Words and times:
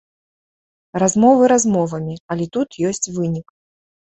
Размовы 1.03 1.43
размовамі, 1.53 2.15
але 2.37 2.45
тут 2.59 2.69
ёсць 2.89 3.11
вынік. 3.19 3.47